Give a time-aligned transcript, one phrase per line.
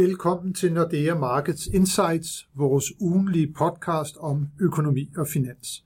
[0.00, 5.84] Velkommen til Nordea Markets Insights, vores ugenlige podcast om økonomi og finans.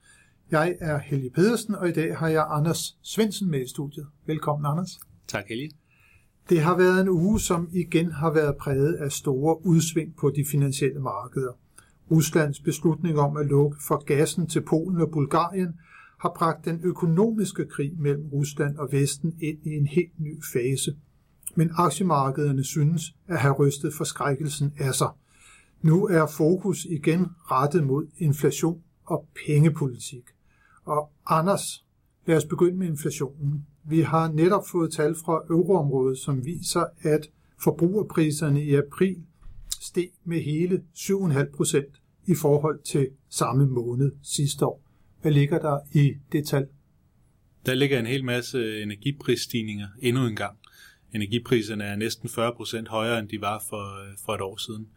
[0.51, 4.07] Jeg er Helge Pedersen, og i dag har jeg Anders Svensen med i studiet.
[4.25, 4.99] Velkommen, Anders.
[5.27, 5.71] Tak, Helge.
[6.49, 10.45] Det har været en uge, som igen har været præget af store udsving på de
[10.51, 11.51] finansielle markeder.
[12.11, 15.79] Ruslands beslutning om at lukke for gassen til Polen og Bulgarien
[16.19, 20.95] har bragt den økonomiske krig mellem Rusland og Vesten ind i en helt ny fase–
[21.55, 25.09] men aktiemarkederne synes at have rystet forskrækkelsen af sig.
[25.81, 30.23] Nu er fokus igen rettet mod inflation og pengepolitik.
[30.85, 31.85] Og Anders,
[32.25, 33.65] lad os begynde med inflationen.
[33.83, 37.29] Vi har netop fået tal fra euroområdet, som viser, at
[37.63, 39.23] forbrugerpriserne i april
[39.81, 44.81] steg med hele 7,5 procent i forhold til samme måned sidste år.
[45.21, 46.67] Hvad ligger der i det tal?
[47.65, 50.57] Der ligger en hel masse energiprisstigninger endnu en gang
[51.15, 54.87] energipriserne er næsten 40% højere, end de var for, øh, for et år siden.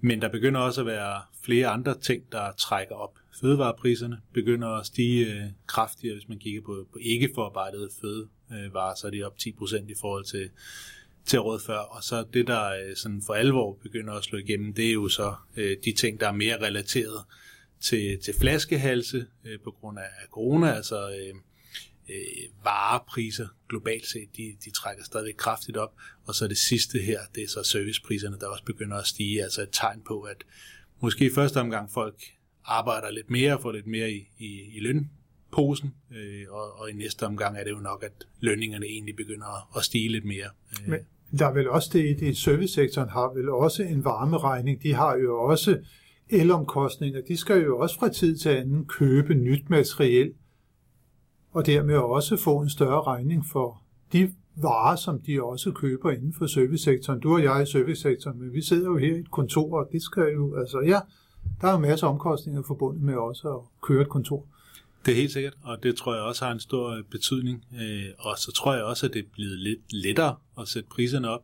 [0.00, 3.18] Men der begynder også at være flere andre ting, der trækker op.
[3.40, 9.06] Fødevarepriserne begynder at stige øh, kraftigere, hvis man kigger på, på ikke forarbejdede fødevarer, så
[9.06, 10.50] er de op 10% i forhold til,
[11.24, 11.78] til året før.
[11.78, 15.08] Og så det, der øh, sådan for alvor begynder at slå igennem, det er jo
[15.08, 17.24] så øh, de ting, der er mere relateret
[17.80, 21.34] til, til flaskehalse øh, på grund af corona, altså øh,
[22.08, 25.94] Øh, varepriser globalt set, de, de trækker stadig kraftigt op.
[26.24, 29.42] Og så det sidste her, det er så servicepriserne, der også begynder at stige.
[29.42, 30.44] Altså et tegn på, at
[31.00, 32.22] måske i første omgang folk
[32.64, 36.92] arbejder lidt mere og får lidt mere i, i, i lønposen, øh, og, og i
[36.92, 40.48] næste omgang er det jo nok, at lønningerne egentlig begynder at, at stige lidt mere.
[40.82, 40.88] Øh.
[40.88, 41.00] Men
[41.38, 44.82] der er vel også det i det, servicesektoren har vel også en varmeregning.
[44.82, 45.78] De har jo også
[46.30, 47.20] elomkostninger.
[47.20, 50.32] De skal jo også fra tid til anden købe nyt materiel
[51.54, 56.34] og dermed også få en større regning for de varer, som de også køber inden
[56.38, 57.20] for servicesektoren.
[57.20, 60.02] Du og jeg i servicesektoren, men vi sidder jo her i et kontor, og det
[60.02, 61.00] skal jo, altså ja,
[61.60, 64.46] der er jo masser af omkostninger forbundet med også at køre et kontor.
[65.06, 67.64] Det er helt sikkert, og det tror jeg også har en stor øh, betydning.
[67.82, 71.28] Øh, og så tror jeg også, at det er blevet lidt lettere at sætte priserne
[71.28, 71.42] op,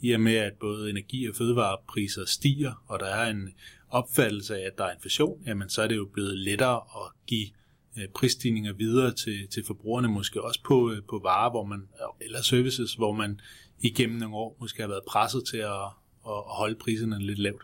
[0.00, 3.48] i og med at både energi- og fødevarepriser stiger, og der er en
[3.90, 7.46] opfattelse af, at der er inflation, jamen så er det jo blevet lettere at give
[7.98, 12.26] Øh, prisstigninger videre til, til forbrugerne, måske også på, øh, på varer, hvor man, øh,
[12.26, 13.40] eller services, hvor man
[13.78, 15.84] igennem nogle år måske har været presset til at,
[16.26, 17.62] at holde priserne lidt lavt.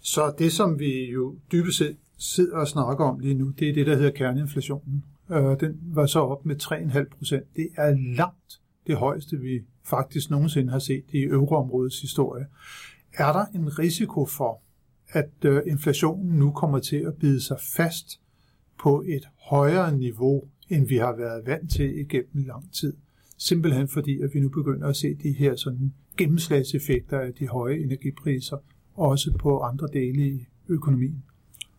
[0.00, 3.72] Så det, som vi jo dybest set sidder og snakker om lige nu, det er
[3.72, 5.04] det, der hedder kerneinflationen.
[5.60, 7.56] Den var så op med 3,5 procent.
[7.56, 12.46] Det er langt det højeste, vi faktisk nogensinde har set i euroområdets historie.
[13.12, 14.62] Er der en risiko for,
[15.08, 18.20] at inflationen nu kommer til at bide sig fast
[18.82, 22.96] på et højere niveau, end vi har været vant til igennem lang tid.
[23.38, 27.76] Simpelthen fordi, at vi nu begynder at se de her sådan gennemslagseffekter af de høje
[27.76, 28.56] energipriser,
[28.94, 31.22] også på andre dele i økonomien.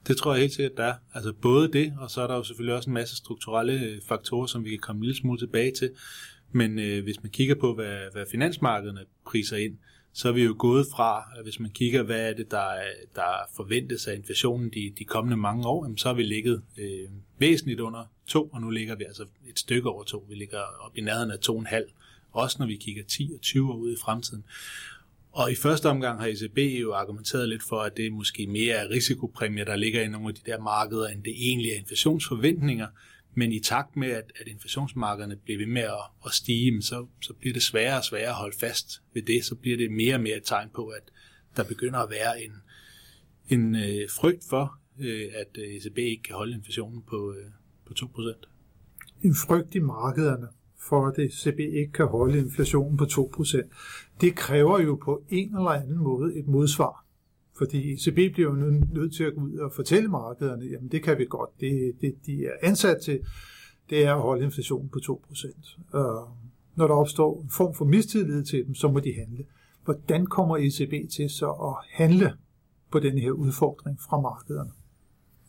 [0.07, 0.94] Det tror jeg helt sikkert, der er.
[1.13, 4.45] Altså både det, og så er der jo selvfølgelig også en masse strukturelle øh, faktorer,
[4.45, 5.90] som vi kan komme en lille smule tilbage til.
[6.51, 9.78] Men øh, hvis man kigger på, hvad, hvad finansmarkederne priser ind,
[10.13, 12.67] så er vi jo gået fra, hvis man kigger, hvad er det, der,
[13.16, 17.09] der forventes af inflationen de, de kommende mange år, jamen, så har vi ligget øh,
[17.38, 20.25] væsentligt under 2, og nu ligger vi altså et stykke over 2.
[20.29, 21.91] Vi ligger op i nærheden af 2,5,
[22.31, 24.44] også når vi kigger 10 og 20 år ud i fremtiden.
[25.31, 28.89] Og i første omgang har ECB jo argumenteret lidt for, at det måske mere er
[28.89, 32.88] risikopræmier, der ligger i nogle af de der markeder, end det egentlig er inflationsforventninger.
[33.33, 37.33] Men i takt med, at, at inflationsmarkederne bliver ved med at, at stige, så, så
[37.33, 39.45] bliver det sværere og sværere at holde fast ved det.
[39.45, 41.03] Så bliver det mere og mere et tegn på, at
[41.57, 42.51] der begynder at være en,
[43.49, 47.51] en øh, frygt for, øh, at øh, ECB ikke kan holde inflationen på, øh,
[47.87, 48.47] på 2%.
[49.23, 50.47] En frygt i markederne
[50.79, 53.61] for, at ECB ikke kan holde inflationen på 2%.
[54.21, 57.00] Det kræver jo på en eller anden måde et modsvar.
[57.61, 58.55] Fordi ECB bliver jo
[58.94, 62.16] nødt til at gå ud og fortælle markederne, jamen det kan vi godt, det, det
[62.25, 63.19] de er ansat til,
[63.89, 65.77] det er at holde inflationen på 2%.
[65.91, 66.27] Og øh,
[66.75, 69.46] når der opstår en form for mistillid til dem, så må de handle.
[69.84, 72.34] Hvordan kommer ECB til så at handle
[72.91, 74.72] på den her udfordring fra markederne?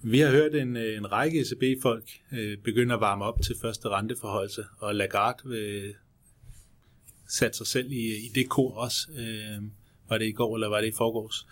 [0.02, 4.64] Vi har hørt en, en række ECB-folk øh, begynde at varme op til første renteforholdelse,
[4.78, 5.94] og Lagarde øh, vil
[7.28, 9.08] sætte sig selv i, i det kor også.
[9.18, 9.62] Øh,
[10.08, 11.46] var det i går, eller var det i forgårs?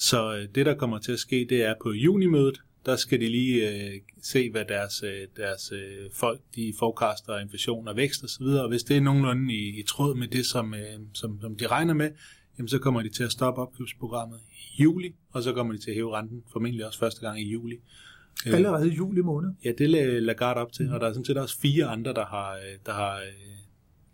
[0.00, 3.28] Så øh, det, der kommer til at ske, det er på junimødet, der skal de
[3.28, 8.42] lige øh, se, hvad deres, øh, deres øh, folk de forecaster inflation og vækst osv.,
[8.42, 11.56] og, og hvis det er nogenlunde i, i tråd med det, som, øh, som, som
[11.56, 12.10] de regner med,
[12.58, 15.90] jamen, så kommer de til at stoppe opkøbsprogrammet i juli, og så kommer de til
[15.90, 17.76] at hæve renten formentlig også første gang i juli.
[18.46, 19.50] Øh, Allerede i juli måned?
[19.64, 22.26] Ja, det er Lagarde op til, og der er sådan set også fire andre, der
[22.26, 23.20] har, der har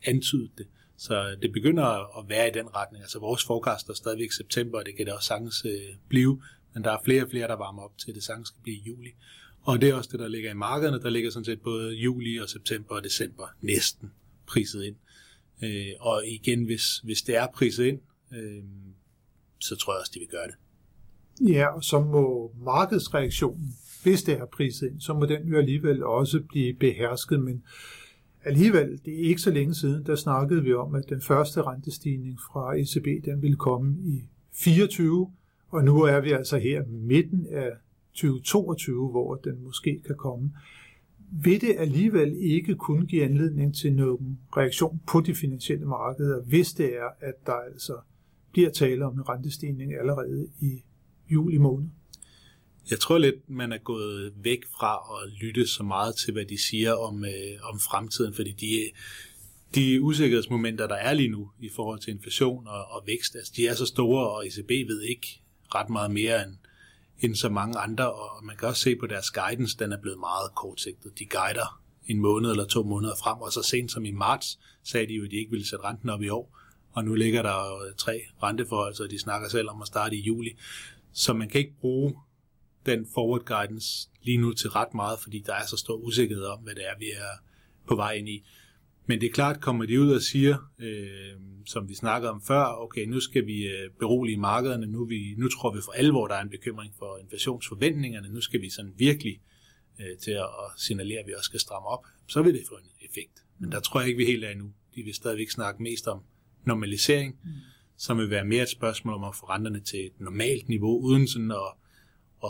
[0.07, 0.67] antydet det.
[0.99, 3.03] Så det begynder at være i den retning.
[3.03, 6.43] Altså vores forecast er stadigvæk september, og det kan det også sagtens øh, blive,
[6.75, 8.77] men der er flere og flere, der varmer op til, at det sagtens skal blive
[8.77, 9.11] i juli.
[9.63, 11.01] Og det er også det, der ligger i markederne.
[11.03, 14.13] Der ligger sådan set både juli og september og december næsten
[14.47, 14.97] priset ind.
[15.63, 18.01] Øh, og igen, hvis, hvis det er priset ind,
[18.33, 18.63] øh,
[19.59, 20.55] så tror jeg også, de vil gøre det.
[21.53, 26.05] Ja, og så må markedsreaktionen, hvis det er priset ind, så må den jo alligevel
[26.05, 27.65] også blive behersket, men
[28.47, 32.39] alligevel, det er ikke så længe siden, der snakkede vi om, at den første rentestigning
[32.41, 35.31] fra ECB, den ville komme i 24,
[35.69, 37.71] og nu er vi altså her midten af
[38.13, 40.53] 2022, hvor den måske kan komme.
[41.31, 46.73] Vil det alligevel ikke kun give anledning til nogen reaktion på de finansielle markeder, hvis
[46.73, 47.93] det er, at der altså
[48.53, 50.85] bliver tale om en rentestigning allerede i
[51.29, 51.89] juli måned?
[52.91, 56.63] Jeg tror lidt, man er gået væk fra at lytte så meget til, hvad de
[56.63, 58.91] siger om, øh, om fremtiden, fordi de,
[59.75, 63.67] de usikkerhedsmomenter, der er lige nu i forhold til inflation og, og vækst, altså de
[63.67, 65.43] er så store, og ECB ved ikke
[65.75, 66.57] ret meget mere end,
[67.21, 70.19] end så mange andre, og man kan også se på deres guidance, den er blevet
[70.19, 71.19] meget kortsigtet.
[71.19, 75.07] De guider en måned eller to måneder frem, og så sent som i marts sagde
[75.07, 76.59] de jo, at de ikke ville sætte renten op i år,
[76.93, 80.21] og nu ligger der jo tre renteforhold, så de snakker selv om at starte i
[80.21, 80.51] juli.
[81.13, 82.15] Så man kan ikke bruge
[82.87, 86.61] den forward guidance lige nu til ret meget, fordi der er så stor usikkerhed om,
[86.61, 87.43] hvad det er, vi er
[87.89, 88.45] på vej ind i.
[89.07, 92.65] Men det er klart, kommer de ud og siger, øh, som vi snakkede om før,
[92.65, 96.35] okay, nu skal vi øh, berolige markederne, nu, vi, nu tror vi for alvor, der
[96.35, 99.41] er en bekymring for inflationsforventningerne, nu skal vi sådan virkelig
[100.01, 100.47] øh, til at
[100.77, 103.45] signalere, at vi også skal stramme op, så vil det få en effekt.
[103.59, 104.73] Men der tror jeg ikke, vi helt er endnu.
[104.95, 106.23] De vil stadigvæk snakke mest om
[106.65, 107.51] normalisering, mm.
[107.97, 111.29] som vil være mere et spørgsmål om at få renterne til et normalt niveau, uden
[111.29, 111.73] sådan at,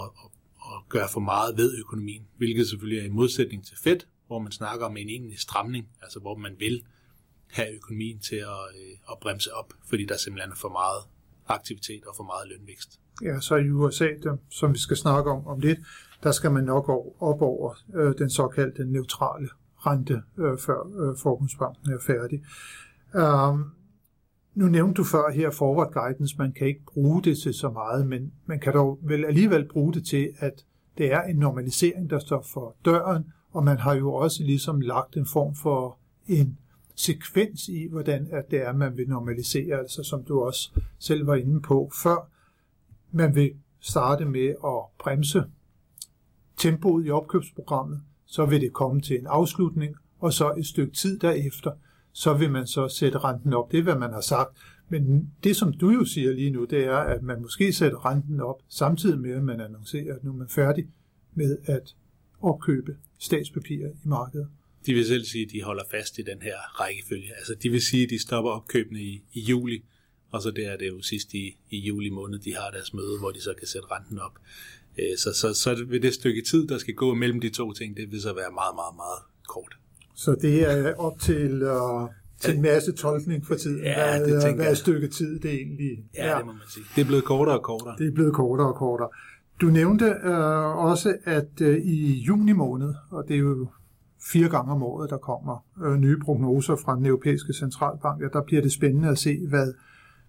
[0.02, 0.30] at, at,
[0.72, 4.52] at gøre for meget ved økonomien, hvilket selvfølgelig er i modsætning til Fed, hvor man
[4.52, 6.82] snakker om en egentlig stramning, altså hvor man vil
[7.50, 11.02] have økonomien til at, øh, at bremse op, fordi der simpelthen er for meget
[11.48, 13.00] aktivitet og for meget lønvækst.
[13.22, 15.78] Ja, så i USA, der, som vi skal snakke om om lidt,
[16.22, 16.88] der skal man nok
[17.20, 22.44] op over øh, den såkaldte neutrale rente, øh, før øh, Forbundsbanken er færdig.
[23.14, 23.72] Um,
[24.56, 28.06] nu nævnte du før her forward guidance, man kan ikke bruge det til så meget,
[28.06, 30.64] men man kan dog vel alligevel bruge det til, at
[30.98, 35.16] det er en normalisering, der står for døren, og man har jo også ligesom lagt
[35.16, 36.58] en form for en
[36.94, 41.34] sekvens i, hvordan at det er, man vil normalisere, altså som du også selv var
[41.34, 42.30] inde på før.
[43.12, 45.44] Man vil starte med at bremse
[46.56, 51.18] tempoet i opkøbsprogrammet, så vil det komme til en afslutning, og så et stykke tid
[51.18, 51.72] derefter,
[52.16, 53.72] så vil man så sætte renten op.
[53.72, 54.56] Det er, hvad man har sagt.
[54.88, 58.40] Men det, som du jo siger lige nu, det er, at man måske sætter renten
[58.40, 60.86] op, samtidig med, at man annoncerer, at nu er man færdig
[61.34, 61.94] med at
[62.40, 64.48] opkøbe statspapirer i markedet.
[64.86, 67.34] De vil selv sige, at de holder fast i den her rækkefølge.
[67.36, 69.84] Altså, de vil sige, at de stopper opkøbene i, i juli,
[70.30, 73.18] og så det er det jo sidst i, i juli måned, de har deres møde,
[73.18, 74.38] hvor de så kan sætte renten op.
[74.98, 77.96] Øh, så, så, så vil det stykke tid, der skal gå mellem de to ting,
[77.96, 79.76] det vil så være meget, meget, meget kort.
[80.16, 82.08] Så det er op til, uh,
[82.40, 83.82] til en masse tolkning for tiden.
[83.82, 86.36] Ja, hvad, det tænker hvad stykke tid det egentlig ja, er.
[86.36, 86.84] det må man sige.
[86.96, 87.94] Det er blevet kortere og kortere.
[87.98, 89.08] Det er blevet kortere og kortere.
[89.60, 90.30] Du nævnte uh,
[90.90, 93.68] også, at uh, i juni måned, og det er jo
[94.32, 98.42] fire gange om året, der kommer uh, nye prognoser fra den europæiske centralbank, ja, der
[98.42, 99.72] bliver det spændende at se, hvad,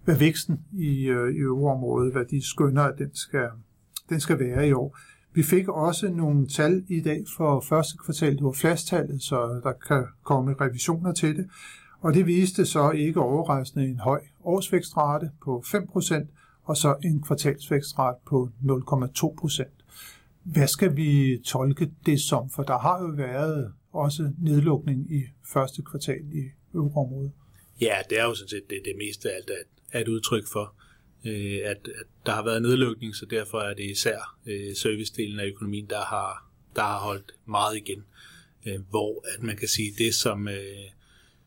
[0.05, 3.47] hvad væksten i, uh, i øvreområdet, hvad de skønner, at den skal,
[4.09, 4.97] den skal være i år.
[5.37, 9.73] Vi fik også nogle tal i dag for første kvartal, det var fasttallet, så der
[9.87, 11.49] kan komme revisioner til det.
[12.01, 16.25] Og det viste så ikke overraskende en høj årsvækstrate på 5%,
[16.63, 19.63] og så en kvartalsvækstrate på 0,2%.
[20.43, 22.49] Hvad skal vi tolke det som?
[22.49, 27.31] For der har jo været også nedlukning i første kvartal i euroområdet.
[27.81, 29.51] Ja, det er jo sådan set det, det meste af alt
[29.91, 30.73] er et udtryk for
[31.25, 35.45] øh, at, at der har været nedlukning, så derfor er det især øh, servicedelen af
[35.45, 38.03] økonomien, der har, der har holdt meget igen.
[38.65, 40.85] Øh, hvor at man kan sige, det som, øh,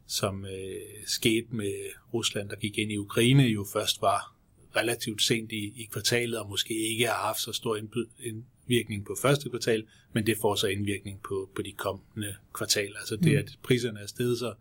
[0.07, 1.75] som øh, skete med
[2.15, 4.35] Rusland, der gik ind i Ukraine, jo først var
[4.77, 7.79] relativt sent i, i kvartalet, og måske ikke har haft så stor
[8.21, 12.99] indvirkning på første kvartal, men det får så indvirkning på, på de kommende kvartaler.
[12.99, 13.39] Altså det, mm.
[13.39, 14.55] at priserne er steget så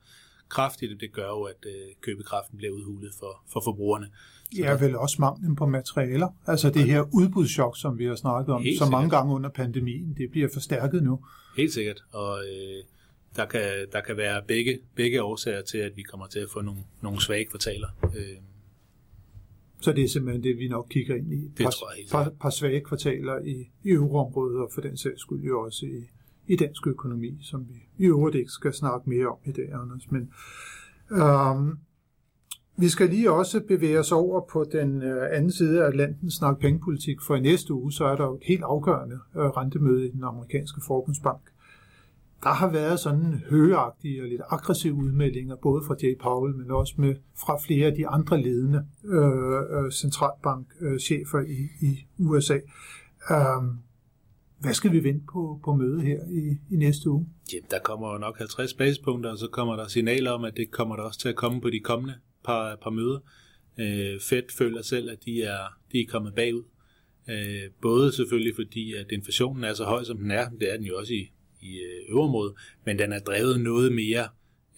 [0.49, 4.09] kraftigt, det gør jo, at øh, købekraften bliver udhulet for, for forbrugerne.
[4.55, 6.27] Så ja, vel også manglen på materialer.
[6.47, 10.15] Altså det her udbudschok, som vi har snakket om Helt så mange gange under pandemien,
[10.17, 11.19] det bliver forstærket nu.
[11.57, 12.83] Helt sikkert, og øh,
[13.35, 16.61] der, kan, der kan være begge, begge årsager til, at vi kommer til at få
[16.61, 17.87] nogle, nogle svage kvartaler.
[18.03, 18.37] Øh.
[19.81, 21.41] Så det er simpelthen det, vi nok kigger ind i.
[21.57, 24.97] Det par, tror jeg helt par, par svage kvartaler i, i euroområdet, og for den
[24.97, 26.03] sags skyld jo også i,
[26.49, 30.11] i dansk økonomi, som vi i øvrigt ikke skal snakke mere om i dag, Anders.
[30.11, 30.29] Men
[31.11, 31.77] øhm,
[32.77, 36.61] Vi skal lige også bevæge os over på den øh, anden side af Atlanten, snakke
[36.61, 40.11] pengepolitik, for i næste uge, så er der jo et helt afgørende øh, rentemøde i
[40.11, 41.41] den amerikanske forbundsbank.
[42.43, 46.93] Der har været sådan højagtige og lidt aggressive udmeldinger, både fra Jay Powell, men også
[46.97, 52.57] med, fra flere af de andre ledende øh, øh, centralbankchefer i, i USA.
[53.29, 53.77] Um, øhm,
[54.59, 57.27] hvad skal vi vente på på mødet her i, i næste uge?
[57.53, 60.71] Jamen, der kommer jo nok 50 basepunkter, og så kommer der signaler om, at det
[60.71, 63.19] kommer der også til at komme på de kommende par, par møder.
[63.79, 65.59] Øh, Fed føler selv, at de er,
[65.91, 66.63] de er kommet bagud.
[67.29, 70.85] Øh, både selvfølgelig fordi, at inflationen er så høj, som den er, det er den
[70.85, 72.53] jo også i, i øh, øverområdet,
[72.85, 74.27] men den er drevet noget mere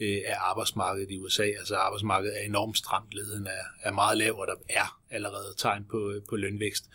[0.02, 1.44] øh, af arbejdsmarkedet i USA.
[1.44, 5.86] Altså arbejdsmarkedet er enormt stramt, leden er, er meget lav, og der er allerede tegn
[5.92, 6.90] på, øh, på lønvækst.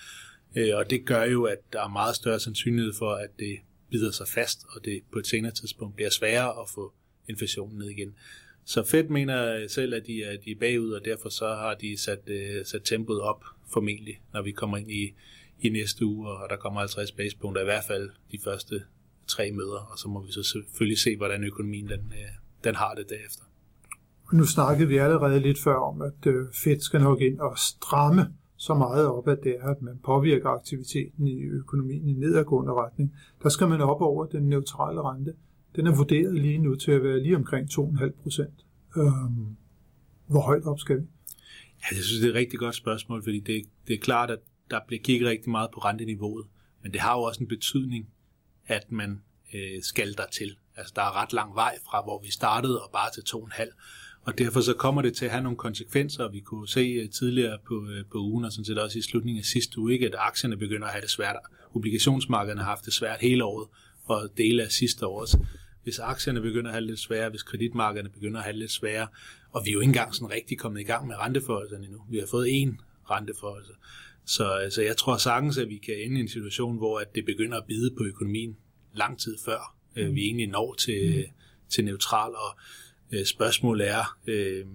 [0.57, 3.59] Øh, og det gør jo, at der er meget større sandsynlighed for, at det
[3.91, 6.93] bider sig fast, og det på et senere tidspunkt bliver sværere at få
[7.29, 8.15] inflationen ned igen.
[8.65, 11.99] Så Fed mener selv, at de er, de er bagud, og derfor så har de
[11.99, 15.15] sat, uh, sat tempoet op formentlig, når vi kommer ind i,
[15.61, 18.83] i næste uge, og der kommer 50 basepunkter, i hvert fald de første
[19.27, 22.29] tre møder, og så må vi så selvfølgelig se, hvordan økonomien den, øh,
[22.65, 23.43] den har det derefter.
[24.33, 28.35] Nu snakkede vi allerede lidt før om, at øh, Fed skal nok ind og stramme
[28.57, 33.15] så meget op, at det er, at man påvirker aktiviteten i økonomien i nedadgående retning.
[33.43, 35.35] Der skal man op over den neutrale rente.
[35.77, 38.65] Den er vurderet lige nu til at være lige omkring 2,5 procent.
[38.97, 39.57] Øhm,
[40.27, 41.03] hvor højt op skal vi?
[41.81, 44.39] Ja, jeg synes, det er et rigtig godt spørgsmål, fordi det, det er klart, at
[44.71, 46.47] der bliver kigget rigtig meget på renteniveauet.
[46.83, 48.09] Men det har jo også en betydning,
[48.67, 49.23] at man
[49.55, 50.57] øh, skal der til.
[50.77, 53.73] Altså, der er ret lang vej fra, hvor vi startede, og bare til 2,5.
[54.27, 56.29] Og derfor så kommer det til at have nogle konsekvenser.
[56.29, 59.39] Vi kunne se øh, tidligere på, øh, på ugen, og sådan set også i slutningen
[59.39, 61.37] af sidste uge, ikke, at aktierne begynder at have det svært.
[61.75, 63.69] Obligationsmarkederne har haft det svært hele året,
[64.05, 65.37] og dele af sidste års.
[65.83, 68.71] Hvis aktierne begynder at have det lidt sværere, hvis kreditmarkederne begynder at have det lidt
[68.71, 69.09] sværere,
[69.53, 72.03] og vi er jo ikke engang sådan rigtig kommet i gang med renteforholdelserne endnu.
[72.11, 72.77] Vi har fået én
[73.11, 73.73] renteforholdelse.
[74.25, 77.25] Så altså, jeg tror sagtens, at vi kan ende i en situation, hvor at det
[77.25, 78.57] begynder at bide på økonomien
[78.95, 81.33] lang tid før øh, vi egentlig når til, mm.
[81.69, 82.31] til neutral.
[82.31, 82.59] Og
[83.13, 84.67] Øh, spørgsmålet er øh,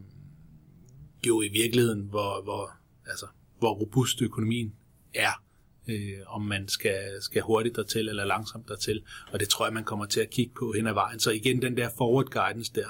[1.27, 2.71] jo i virkeligheden, hvor, hvor,
[3.05, 3.25] altså,
[3.59, 4.73] hvor robust økonomien
[5.13, 5.43] er.
[5.87, 9.03] Øh, om man skal, skal hurtigt dertil eller langsomt dertil.
[9.31, 11.19] Og det tror jeg, man kommer til at kigge på hen ad vejen.
[11.19, 12.87] Så igen, den der forward guidance der,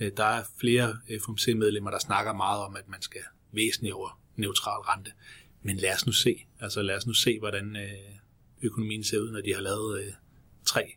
[0.00, 3.20] øh, der er flere FOMC-medlemmer, der snakker meget om, at man skal
[3.52, 5.10] væsentligt over neutral rente.
[5.62, 6.36] Men lad os nu se.
[6.60, 8.16] Altså lad os nu se, hvordan øh,
[8.62, 10.12] økonomien ser ud, når de har lavet øh,
[10.64, 10.96] tre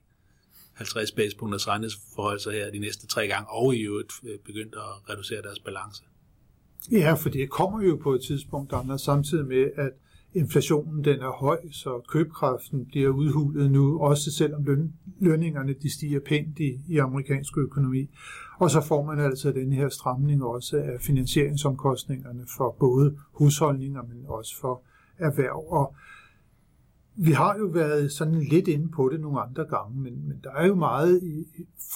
[0.79, 5.41] 50 basispunkters renteforhold her de næste tre gange, og i øvrigt øh, begyndt at reducere
[5.41, 6.03] deres balance.
[6.91, 9.91] Ja, for det kommer jo på et tidspunkt, der samtidig med, at
[10.33, 16.19] inflationen den er høj, så købekraften bliver udhulet nu, også selvom løn, lønningerne de stiger
[16.19, 18.09] pænt i, i amerikansk økonomi.
[18.59, 24.25] Og så får man altså den her stramning også af finansieringsomkostningerne for både husholdninger, men
[24.27, 24.83] også for
[25.17, 25.65] erhverv.
[25.71, 25.95] Og
[27.21, 30.51] vi har jo været sådan lidt inde på det nogle andre gange, men, men der
[30.51, 31.21] er jo meget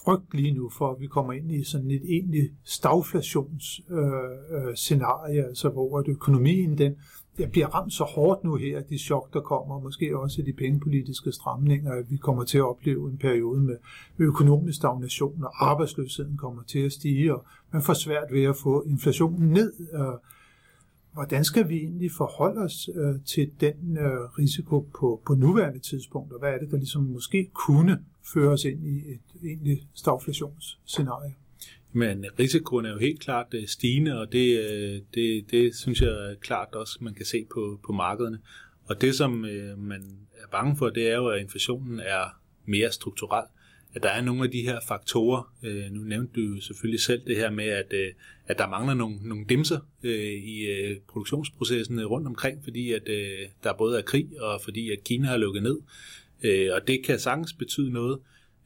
[0.04, 5.48] frygt lige nu for, at vi kommer ind i sådan et egentlig stagflationsscenarie, øh, øh,
[5.48, 6.96] altså hvor at økonomien den
[7.40, 11.32] jeg bliver ramt så hårdt nu her, de chok, der kommer, måske også de pengepolitiske
[11.32, 13.78] stramninger, at vi kommer til at opleve en periode med
[14.18, 18.82] økonomisk stagnation, og arbejdsløsheden kommer til at stige, og man får svært ved at få
[18.82, 19.74] inflationen ned.
[19.94, 20.14] Øh,
[21.14, 26.34] hvordan skal vi egentlig forholde os øh, til den øh, risiko på, på nuværende tidspunkt,
[26.34, 28.00] og hvad er det, der ligesom måske kunne
[28.34, 31.34] føre os ind i et egentlig stagflationsscenarie?
[31.92, 36.36] Men risikoen er jo helt klart øh, stigende, og det, øh, det, det synes jeg
[36.42, 38.40] klart også, man kan se på, på markederne.
[38.86, 40.02] Og det, som øh, man
[40.36, 43.46] er bange for, det er jo, at inflationen er mere strukturel
[43.96, 45.54] at der er nogle af de her faktorer.
[45.64, 48.08] Øh, nu nævnte du selvfølgelig selv det her med, at, øh,
[48.48, 53.10] at der mangler nogle, nogle dimser øh, i øh, produktionsprocessen øh, rundt omkring, fordi at
[53.10, 55.80] øh, der både er krig, og fordi at Kina har lukket ned.
[56.44, 58.20] Øh, og det kan sagtens betyde noget.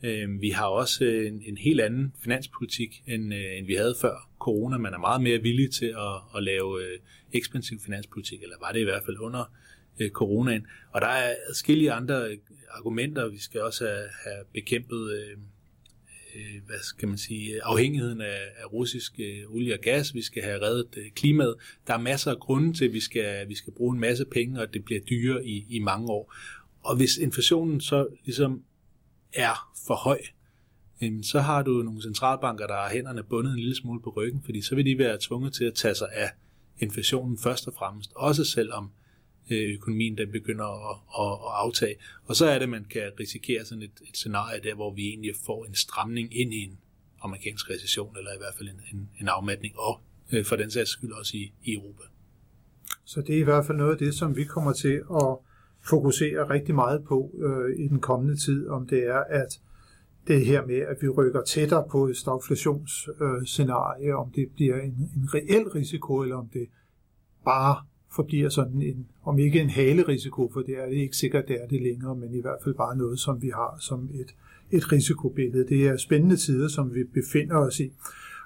[0.04, 3.96] Øh, vi har også øh, en, en helt anden finanspolitik, end, øh, end vi havde
[4.02, 4.78] før corona.
[4.78, 7.00] Man er meget mere villig til at, at lave øh,
[7.34, 9.52] ekspansiv finanspolitik, eller var det i hvert fald under
[10.00, 10.68] øh, coronaen.
[10.92, 12.38] Og der er forskellige andre øh,
[12.72, 13.28] argumenter.
[13.28, 15.38] Vi skal også have, have bekæmpet øh,
[16.36, 20.14] øh, hvad skal man sige, afhængigheden af, af russisk øh, olie og gas.
[20.14, 21.56] Vi skal have reddet øh, klimaet.
[21.88, 24.62] Der er masser af grunde til, at vi skal, vi skal bruge en masse penge,
[24.62, 26.34] og det bliver dyrere i, i mange år.
[26.84, 28.64] Og hvis inflationen så ligesom
[29.34, 30.20] er for høj,
[31.02, 34.42] øh, så har du nogle centralbanker, der har hænderne bundet en lille smule på ryggen,
[34.46, 36.30] fordi så vil de være tvunget til at tage sig af
[36.80, 39.07] inflationen først og fremmest, også selvom Øh,
[39.52, 41.96] Øh, økonomien den begynder at, at, at aftage.
[42.26, 45.08] Og så er det, at man kan risikere sådan et, et scenarie der, hvor vi
[45.08, 46.78] egentlig får en stramning ind i en
[47.22, 50.02] amerikansk recession, eller i hvert fald en, en, en afmatning, og
[50.32, 52.04] øh, for den sags skyld også i, i Europa.
[53.06, 55.38] Så det er i hvert fald noget af det, som vi kommer til at
[55.90, 59.62] fokusere rigtig meget på øh, i den kommende tid, om det er, at
[60.28, 65.12] det her med, at vi rykker tættere på et stagflationsscenarie, øh, om det bliver en,
[65.16, 66.68] en reel risiko, eller om det
[67.46, 67.86] bare
[68.16, 71.68] forbliver sådan en, om ikke en halerisiko, for det er det ikke sikkert, det er
[71.68, 74.36] det længere, men i hvert fald bare noget, som vi har som et,
[74.72, 75.68] et risikobillede.
[75.68, 77.94] Det er spændende tider, som vi befinder os i.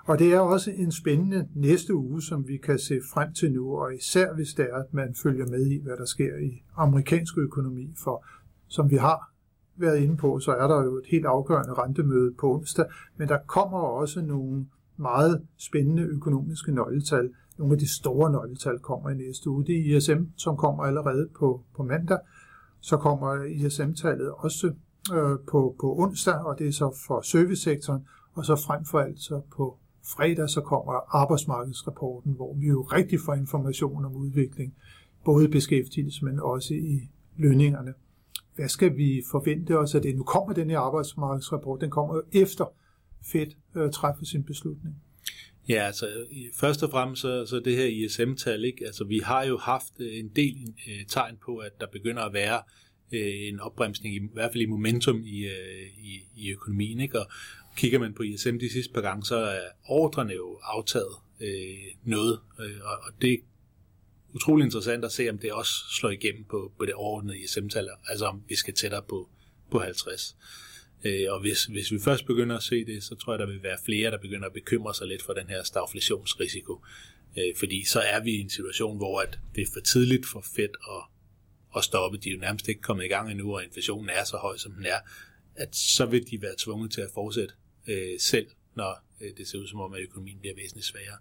[0.06, 3.78] Og det er også en spændende næste uge, som vi kan se frem til nu,
[3.78, 7.38] og især hvis det er, at man følger med i, hvad der sker i amerikansk
[7.38, 8.26] økonomi, for
[8.68, 9.32] som vi har
[9.76, 12.86] været inde på, så er der jo et helt afgørende rentemøde på onsdag,
[13.18, 14.66] men der kommer også nogle
[14.98, 17.30] meget spændende økonomiske nøgletal.
[17.62, 19.66] Nogle af de store nøgletal kommer i næste uge.
[19.66, 22.20] Det er ISM, som kommer allerede på, på mandag.
[22.80, 24.68] Så kommer ISM-tallet også
[25.14, 29.20] øh, på, på onsdag, og det er så for servicesektoren, og så frem for alt
[29.20, 29.78] så på
[30.16, 34.74] fredag så kommer arbejdsmarkedsrapporten, hvor vi jo rigtig får information om udvikling,
[35.26, 37.94] både i beskæftigelse, men også i lønningerne.
[38.56, 40.16] Hvad skal vi forvente os af det?
[40.16, 42.66] Nu kommer den her arbejdsmarkedsrapport, den kommer jo efter
[43.32, 44.96] Fed øh, træffer sin beslutning.
[45.70, 46.26] Ja, altså
[46.56, 48.86] først og fremmest så, så det her ISM-tal, ikke?
[48.86, 52.34] Altså vi har jo haft øh, en del øh, tegn på, at der begynder at
[52.34, 52.62] være
[53.12, 57.20] øh, en opbremsning, i, i hvert fald i momentum i, øh, i, i økonomien, ikke?
[57.20, 57.26] Og
[57.78, 62.40] kigger man på ISM de sidste par gange, så er ordrene jo aftaget øh, noget,
[62.60, 63.38] øh, og, og det er
[64.34, 68.26] utrolig interessant at se, om det også slår igennem på, på det overordnede ISM-tal, altså
[68.26, 69.30] om vi skal tættere på,
[69.72, 70.36] på 50.
[71.04, 73.64] Øh, og hvis, hvis vi først begynder at se det, så tror jeg, der vil
[73.64, 76.82] være flere, der begynder at bekymre sig lidt for den her stagflationsrisiko.
[77.38, 80.46] Øh, fordi så er vi i en situation, hvor at det er for tidligt for
[80.56, 81.04] fedt at,
[81.78, 82.18] at stoppe.
[82.18, 84.72] De er jo nærmest ikke kommet i gang endnu, og inflationen er så høj, som
[84.72, 85.00] den er,
[85.56, 87.54] at så vil de være tvunget til at fortsætte
[87.88, 91.18] øh, selv, når øh, det ser ud som om, at økonomien bliver væsentligt sværere.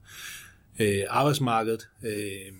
[0.80, 2.52] Øh, arbejdsmarkedet, øh,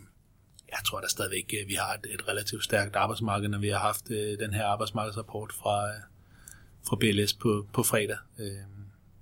[0.71, 3.79] jeg tror da stadigvæk, at vi har et, et relativt stærkt arbejdsmarked, når vi har
[3.79, 6.01] haft øh, den her arbejdsmarkedsrapport fra, øh,
[6.89, 8.17] fra BLS på, på fredag.
[8.39, 8.47] Øh,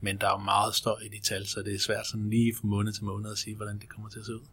[0.00, 2.54] men der er jo meget støj i de tal, så det er svært sådan lige
[2.60, 4.46] fra måned til måned at sige, hvordan det kommer til at se ud.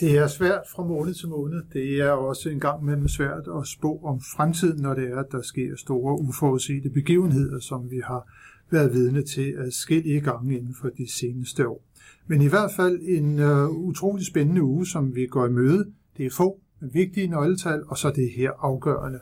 [0.00, 1.62] Det er svært fra måned til måned.
[1.72, 5.32] Det er også en gang mellem svært at spå om fremtiden, når det er, at
[5.32, 8.32] der sker store uforudsete begivenheder, som vi har
[8.70, 11.84] været vidne til adskillige gange inden for de seneste år.
[12.26, 15.92] Men i hvert fald en uh, utrolig spændende uge, som vi går i møde.
[16.16, 19.20] Det er få, vigtige nøgletal, og så det her afgørende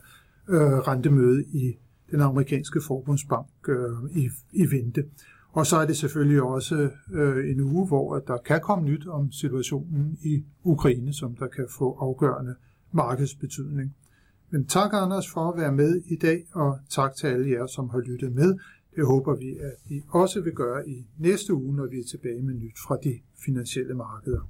[0.49, 1.77] uh, rentemøde i
[2.11, 5.05] den amerikanske forbundsbank øh, i, i vente.
[5.53, 9.33] Og så er det selvfølgelig også øh, en uge, hvor der kan komme nyt om
[9.33, 12.55] situationen i Ukraine, som der kan få afgørende
[12.93, 13.95] markedsbetydning.
[14.51, 17.89] Men tak Anders for at være med i dag, og tak til alle jer, som
[17.91, 18.59] har lyttet med.
[18.97, 22.43] Det håber vi, at I også vil gøre i næste uge, når vi er tilbage
[22.43, 24.49] med nyt fra de finansielle markeder.